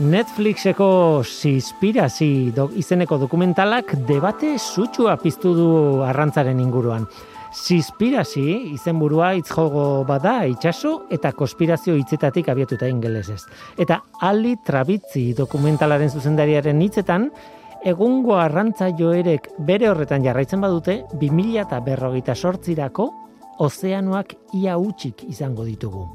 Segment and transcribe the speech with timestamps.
[0.00, 5.66] Netflixeko Sispirazi do, izeneko dokumentalak debate sutxua piztu du
[6.08, 7.04] arrantzaren inguruan.
[7.52, 13.42] Sispirazi izenburua itzjogo bada itxaso eta konspirazio hitzetatik abiatuta ingelesez.
[13.76, 17.28] Eta Ali Trabitzi dokumentalaren zuzendariaren hitzetan,
[17.84, 23.10] egungo arrantza joerek bere horretan jarraitzen badute, 2000 eta berrogeita sortzirako
[23.60, 26.06] ozeanoak ia utxik izango ditugu.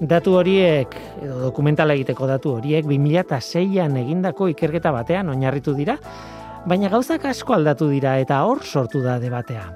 [0.00, 5.94] Datu horiek, edo dokumentala egiteko datu horiek, 2006an egindako ikerketa batean oinarritu dira,
[6.66, 9.68] baina gauzak asko aldatu dira eta hor sortu da debatea.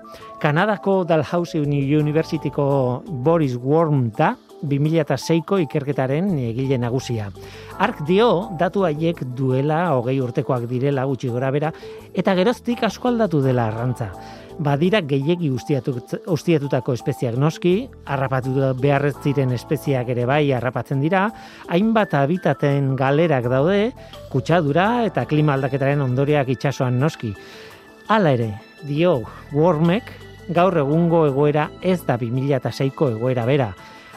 [0.43, 2.67] Kanadako Dalhousie Universityko
[3.07, 7.31] Boris Worm da, 2006ko ikerketaren egile nagusia.
[7.79, 11.73] Ark dio, datu haiek duela hogei urtekoak direla gutxi gora bera,
[12.15, 14.13] eta geroztik asko aldatu dela arrantza
[14.59, 21.29] badira gehiegi ustiatutako espeziak noski, harrapatu beharrez ziren espeziak ere bai harrapatzen dira,
[21.71, 23.93] hainbat habitaten galerak daude,
[24.33, 27.35] kutsadura eta klima aldaketaren ondoriak itsasoan noski.
[28.09, 28.51] Hala ere,
[28.89, 29.21] dio,
[29.53, 30.11] Wormek
[30.55, 33.73] gaur egungo egoera ez da 2006ko egoera bera.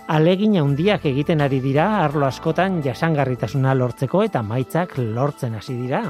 [0.07, 6.03] Alegin handiak egiten ari dira arlo askotan jasangarritasuna lortzeko eta maitzak lortzen hasi dira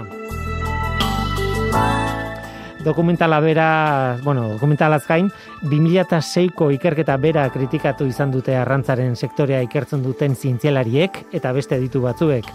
[2.83, 5.29] dokumentala bera, bueno, dokumentalaz gain,
[5.69, 12.47] 2006ko ikerketa bera kritikatu izan dute arrantzaren sektorea ikertzen duten zientzialariek eta beste ditu batzuek.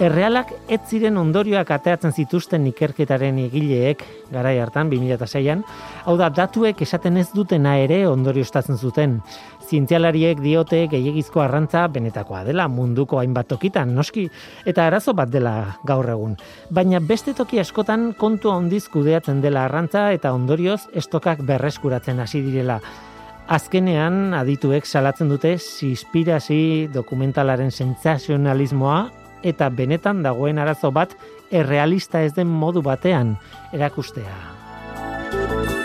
[0.00, 5.60] Errealak ez ziren ondorioak ateatzen zituzten ikerketaren egileek garai hartan 2006an,
[6.08, 8.44] hau da datuek esaten ez dutena ere ondorio
[8.76, 9.20] zuten
[9.68, 14.28] zientzialariek diote gehiegizko arrantza benetakoa dela munduko hainbat tokitan noski
[14.64, 16.36] eta arazo bat dela gaur egun.
[16.70, 22.80] Baina beste toki askotan kontu handiz kudeatzen dela arrantza eta ondorioz estokak berreskuratzen hasi direla.
[23.48, 31.16] Azkenean adituek salatzen dute sispirasi dokumentalaren sentsazionalismoa eta benetan dagoen arazo bat
[31.50, 33.36] errealista ez den modu batean
[33.72, 35.81] erakustea.